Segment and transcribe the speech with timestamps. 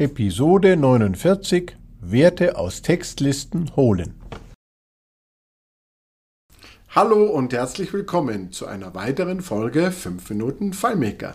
[0.00, 4.14] Episode 49 Werte aus Textlisten holen.
[6.90, 11.34] Hallo und herzlich willkommen zu einer weiteren Folge 5 Minuten FileMaker.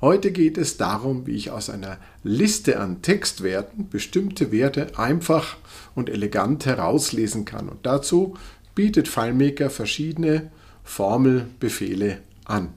[0.00, 5.56] Heute geht es darum, wie ich aus einer Liste an Textwerten bestimmte Werte einfach
[5.94, 7.68] und elegant herauslesen kann.
[7.68, 8.36] Und dazu
[8.74, 10.50] bietet FileMaker verschiedene
[10.82, 12.70] Formelbefehle an.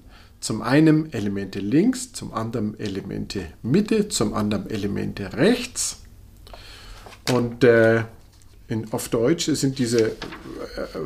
[0.46, 6.04] Zum einen Elemente links, zum anderen Elemente Mitte, zum anderen Elemente rechts.
[7.31, 8.04] Und äh,
[8.68, 10.13] in, auf Deutsch sind diese äh,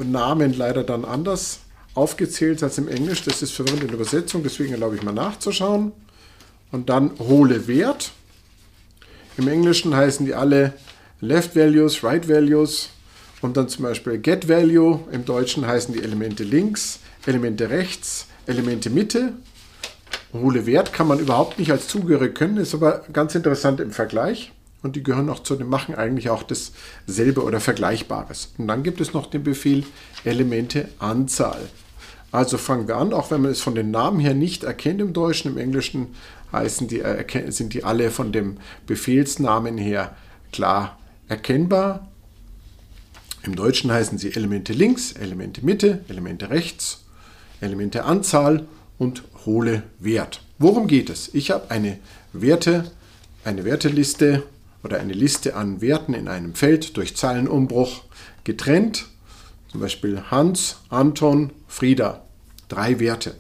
[0.04, 1.60] Namen leider dann anders
[1.94, 3.24] aufgezählt als im Englisch.
[3.24, 5.94] Das ist verwirrend in der Übersetzung, deswegen erlaube ich mal nachzuschauen.
[6.74, 8.12] Und dann hole Wert.
[9.38, 10.74] Im Englischen heißen die alle
[11.22, 12.90] Left Values, Right Values
[13.40, 15.00] und dann zum Beispiel Get Value.
[15.14, 19.34] Im Deutschen heißen die Elemente links, Elemente rechts, Elemente Mitte.
[20.34, 24.52] Hohle Wert kann man überhaupt nicht als zugehörig können, ist aber ganz interessant im Vergleich.
[24.82, 28.54] Und die gehören auch zu dem Machen eigentlich auch dasselbe oder Vergleichbares.
[28.58, 29.84] Und dann gibt es noch den Befehl
[30.24, 31.70] Elemente Anzahl.
[32.32, 35.14] Also fangen wir an, auch wenn man es von den Namen her nicht erkennt im
[35.14, 36.16] Deutschen, im Englischen
[36.52, 38.58] heißen die, äh, sind die alle von dem
[38.88, 40.16] Befehlsnamen her
[40.52, 42.08] klar erkennbar.
[43.44, 47.04] Im Deutschen heißen sie Elemente links, Elemente Mitte, Elemente rechts
[47.62, 50.42] Elemente Anzahl und hole Wert.
[50.58, 51.34] Worum geht es?
[51.34, 52.00] Ich habe eine
[52.34, 52.92] Werte,
[53.44, 54.44] eine Werteliste
[54.84, 58.04] oder eine Liste an Werten in einem Feld durch Zeilenumbruch
[58.44, 59.08] getrennt.
[59.72, 62.24] Zum Beispiel Hans, Anton, Frieda.
[62.68, 63.36] Drei Werte.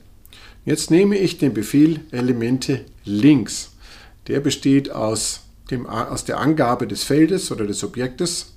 [0.65, 3.71] Jetzt nehme ich den Befehl Elemente links.
[4.27, 8.53] Der besteht aus, dem, aus der Angabe des Feldes oder des Objektes.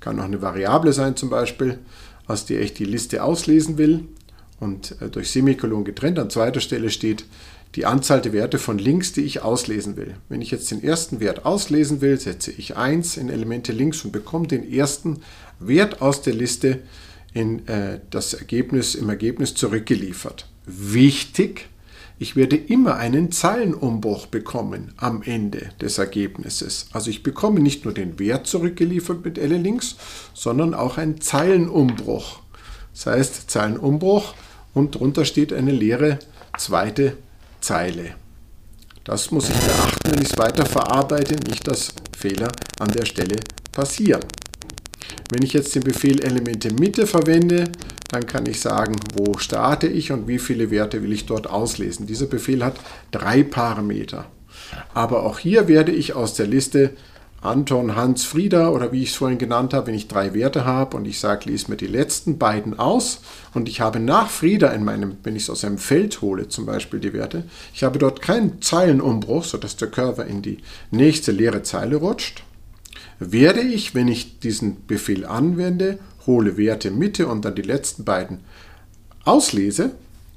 [0.00, 1.78] Kann auch eine Variable sein zum Beispiel,
[2.26, 4.06] aus der ich die Liste auslesen will
[4.60, 6.18] und äh, durch Semikolon getrennt.
[6.18, 7.24] An zweiter Stelle steht
[7.74, 10.14] die Anzahl der Werte von links, die ich auslesen will.
[10.28, 14.12] Wenn ich jetzt den ersten Wert auslesen will, setze ich 1 in Elemente links und
[14.12, 15.20] bekomme den ersten
[15.60, 16.80] Wert aus der Liste
[17.34, 20.46] in äh, das Ergebnis, im Ergebnis zurückgeliefert.
[20.66, 21.68] Wichtig,
[22.18, 26.86] ich werde immer einen Zeilenumbruch bekommen am Ende des Ergebnisses.
[26.92, 29.96] Also ich bekomme nicht nur den Wert zurückgeliefert mit L links,
[30.34, 32.40] sondern auch einen Zeilenumbruch.
[32.92, 34.34] Das heißt, Zeilenumbruch
[34.78, 36.18] und drunter steht eine leere
[36.56, 37.16] zweite
[37.60, 38.14] Zeile.
[39.04, 43.36] Das muss ich beachten, wenn ich es weiter verarbeite, nicht dass Fehler an der Stelle
[43.72, 44.24] passieren.
[45.30, 47.64] Wenn ich jetzt den Befehl Elemente Mitte verwende,
[48.10, 52.06] dann kann ich sagen, wo starte ich und wie viele Werte will ich dort auslesen.
[52.06, 52.76] Dieser Befehl hat
[53.10, 54.26] drei Parameter.
[54.94, 56.90] Aber auch hier werde ich aus der Liste
[57.40, 60.96] Anton, Hans, Frieda oder wie ich es vorhin genannt habe, wenn ich drei Werte habe
[60.96, 63.20] und ich sage, lies mir die letzten beiden aus
[63.54, 66.66] und ich habe nach Frieda in meinem, wenn ich es aus einem Feld hole, zum
[66.66, 70.58] Beispiel die Werte, ich habe dort keinen Zeilenumbruch, sodass der Curver in die
[70.90, 72.42] nächste leere Zeile rutscht,
[73.20, 78.40] werde ich, wenn ich diesen Befehl anwende, hole Werte Mitte und dann die letzten beiden
[79.24, 79.92] auslese,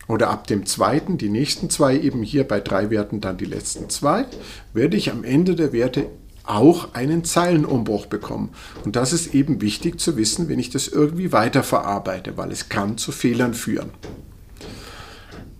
[0.07, 3.89] oder ab dem zweiten, die nächsten zwei eben hier bei drei Werten dann die letzten
[3.89, 4.25] zwei,
[4.73, 6.07] werde ich am Ende der Werte
[6.45, 8.49] auch einen Zeilenumbruch bekommen.
[8.83, 12.97] Und das ist eben wichtig zu wissen, wenn ich das irgendwie weiterverarbeite, weil es kann
[12.97, 13.91] zu Fehlern führen.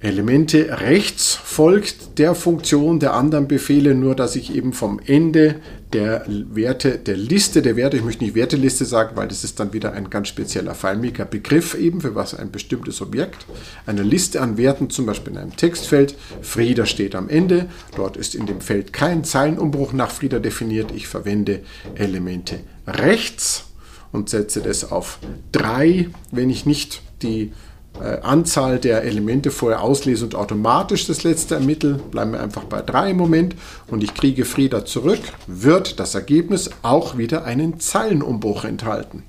[0.04, 5.58] Elemente rechts folgt der Funktion der anderen Befehle, nur dass ich eben vom Ende
[5.94, 9.74] der Werte, der Liste der Werte, ich möchte nicht Werteliste sagen, weil das ist dann
[9.74, 13.46] wieder ein ganz spezieller FileMaker-Begriff eben für was ein bestimmtes Objekt.
[13.86, 16.16] Eine Liste an Werten, zum Beispiel in einem Textfeld.
[16.42, 17.68] Frieda steht am Ende.
[17.96, 20.92] Dort ist in dem Feld kein Zeilenumbruch nach Frieda definiert.
[20.96, 21.60] Ich verwende
[21.94, 23.66] Elemente rechts
[24.12, 25.20] und setze das auf
[25.52, 27.52] 3, wenn ich nicht die
[28.00, 33.12] Anzahl der Elemente vorher auslese und automatisch das letzte ermittle, bleiben wir einfach bei 3
[33.12, 33.56] im Moment.
[33.88, 39.24] Und ich kriege Frieda zurück, wird das Ergebnis auch wieder einen Zeilenumbruch enthalten.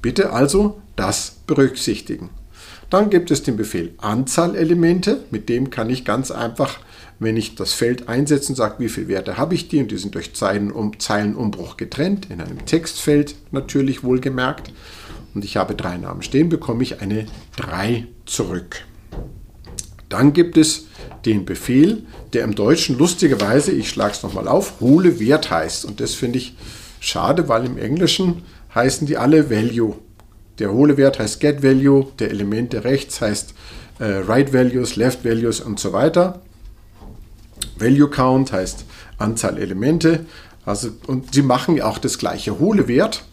[0.00, 2.30] Bitte also das berücksichtigen.
[2.88, 6.78] Dann gibt es den Befehl Anzahlelemente, mit dem kann ich ganz einfach,
[7.18, 9.80] wenn ich das Feld einsetze und sage, wie viele Werte habe ich die?
[9.80, 14.72] Und die sind durch Zeilenumbruch getrennt, in einem Textfeld natürlich wohlgemerkt,
[15.34, 17.26] und ich habe drei Namen stehen, bekomme ich eine
[17.56, 18.84] 3 zurück.
[20.08, 20.86] Dann gibt es
[21.24, 25.84] den Befehl, der im Deutschen lustigerweise, ich schlage es nochmal auf, hole Wert heißt.
[25.84, 26.56] Und das finde ich
[27.00, 28.42] schade, weil im Englischen
[28.74, 29.96] heißen die alle Value.
[30.58, 33.54] Der hohle Wert heißt Get Value, der Elemente rechts heißt
[33.98, 36.40] äh, Right Values, Left Values und so weiter.
[37.76, 38.84] Value Count heißt
[39.18, 40.26] Anzahl Elemente.
[40.64, 42.58] Also, und sie machen auch das gleiche.
[42.58, 43.24] Hohle Wert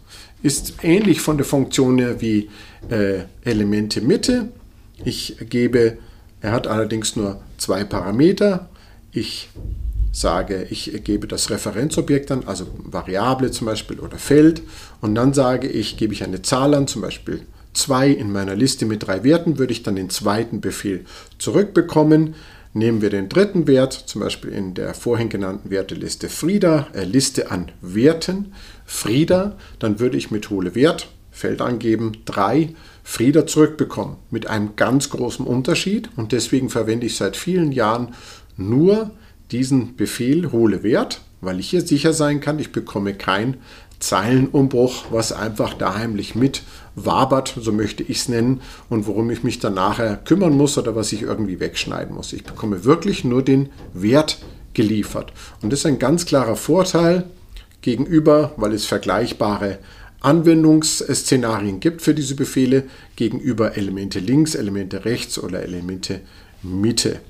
[0.42, 2.50] ist ähnlich von der Funktion her wie
[2.90, 4.48] äh, Elemente Mitte.
[5.04, 5.98] Ich gebe,
[6.40, 8.68] er hat allerdings nur zwei Parameter.
[9.12, 9.48] Ich
[10.12, 14.62] sage, ich gebe das Referenzobjekt an, also Variable zum Beispiel oder Feld,
[15.02, 17.42] und dann sage ich, gebe ich eine Zahl an, zum Beispiel
[17.74, 21.04] 2 in meiner Liste mit drei Werten, würde ich dann den zweiten Befehl
[21.38, 22.34] zurückbekommen.
[22.76, 27.50] Nehmen wir den dritten Wert, zum Beispiel in der vorhin genannten Werteliste Frieda, äh, Liste
[27.50, 28.52] an Werten,
[28.84, 34.16] Frieda, dann würde ich mit Hole Wert, Feld angeben, 3 Frieda zurückbekommen.
[34.30, 38.12] Mit einem ganz großen Unterschied und deswegen verwende ich seit vielen Jahren
[38.58, 39.10] nur
[39.52, 43.56] diesen Befehl Hole Wert, weil ich hier sicher sein kann, ich bekomme kein
[43.98, 46.62] Zeilenumbruch, was einfach da heimlich mit
[46.94, 50.96] wabert, so möchte ich es nennen, und worum ich mich dann nachher kümmern muss oder
[50.96, 52.32] was ich irgendwie wegschneiden muss.
[52.32, 54.38] Ich bekomme wirklich nur den Wert
[54.74, 55.32] geliefert.
[55.62, 57.24] Und das ist ein ganz klarer Vorteil
[57.82, 59.78] gegenüber, weil es vergleichbare
[60.20, 62.84] Anwendungsszenarien gibt für diese Befehle,
[63.14, 66.20] gegenüber Elemente links, Elemente rechts oder Elemente
[66.62, 67.20] Mitte.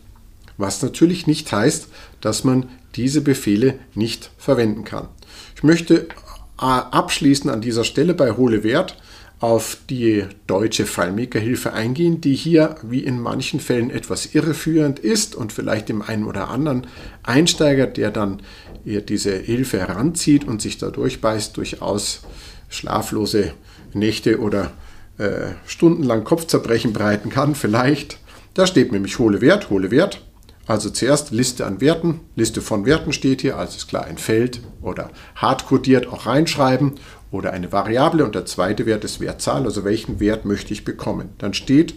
[0.56, 1.88] Was natürlich nicht heißt,
[2.20, 5.08] dass man diese Befehle nicht verwenden kann.
[5.54, 6.08] Ich möchte
[6.56, 8.96] abschließend an dieser Stelle bei Hohle Wert
[9.38, 15.52] auf die deutsche FileMaker-Hilfe eingehen, die hier wie in manchen Fällen etwas irreführend ist und
[15.52, 16.86] vielleicht dem einen oder anderen
[17.22, 18.40] Einsteiger, der dann
[18.84, 22.22] diese Hilfe heranzieht und sich da durchbeißt, durchaus
[22.68, 23.52] schlaflose
[23.92, 24.72] Nächte oder
[25.18, 27.54] äh, stundenlang Kopfzerbrechen bereiten kann.
[27.54, 28.18] Vielleicht.
[28.54, 30.22] Da steht nämlich hohle Wert, hohle Wert.
[30.66, 34.60] Also zuerst Liste an Werten, Liste von Werten steht hier, also ist klar ein Feld
[34.82, 36.94] oder hardcodiert auch reinschreiben
[37.30, 41.30] oder eine Variable und der zweite Wert ist Wertzahl, also welchen Wert möchte ich bekommen.
[41.38, 41.94] Dann steht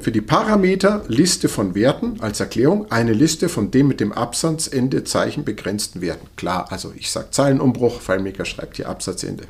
[0.00, 5.04] für die Parameter Liste von Werten als Erklärung eine Liste von dem mit dem Absatzende
[5.04, 6.26] Zeichen begrenzten Werten.
[6.36, 9.44] Klar, also ich sage Zeilenumbruch, FileMaker schreibt hier Absatzende.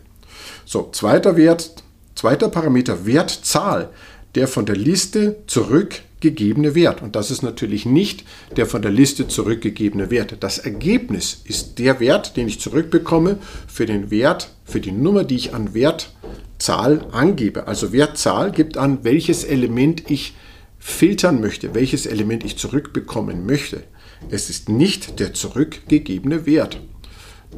[0.65, 1.83] So, zweiter Wert,
[2.17, 3.91] zweiter Parameter Wertzahl,
[4.35, 7.03] der von der Liste zurück gegebene Wert.
[7.03, 8.25] Und das ist natürlich nicht
[8.57, 10.37] der von der Liste zurückgegebene Wert.
[10.41, 13.37] Das Ergebnis ist der Wert, den ich zurückbekomme
[13.67, 17.67] für den Wert, für die Nummer, die ich an Wertzahl angebe.
[17.67, 20.35] Also Wertzahl gibt an, welches Element ich
[20.79, 23.83] filtern möchte, welches Element ich zurückbekommen möchte.
[24.31, 26.81] Es ist nicht der zurückgegebene Wert.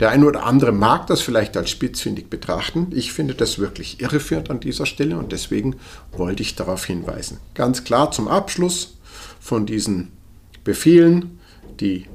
[0.00, 2.88] Der eine oder andere mag das vielleicht als spitzfindig betrachten.
[2.90, 5.76] Ich finde das wirklich irreführend an dieser Stelle und deswegen
[6.12, 7.38] wollte ich darauf hinweisen.
[7.54, 8.96] Ganz klar zum Abschluss
[9.38, 10.10] von diesen
[10.64, 11.38] Befehlen,
[11.78, 12.06] die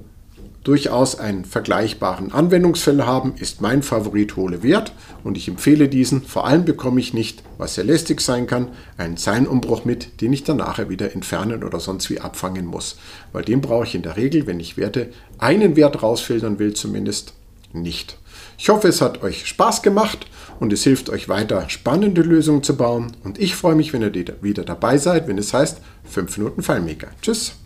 [0.63, 4.91] durchaus einen vergleichbaren Anwendungsfall haben, ist mein Favorit Hole Wert
[5.23, 6.21] und ich empfehle diesen.
[6.23, 8.67] Vor allem bekomme ich nicht, was sehr lästig sein kann,
[8.97, 12.97] einen Zeilenumbruch mit, den ich dann nachher wieder entfernen oder sonst wie abfangen muss.
[13.31, 17.33] Weil den brauche ich in der Regel, wenn ich Werte, einen Wert rausfiltern will zumindest,
[17.74, 18.18] nicht.
[18.57, 20.27] Ich hoffe, es hat euch Spaß gemacht
[20.60, 23.12] und es hilft euch weiter, spannende Lösungen zu bauen.
[23.24, 27.07] Und ich freue mich, wenn ihr wieder dabei seid, wenn es heißt 5 Minuten FileMaker.
[27.21, 27.58] Tschüss!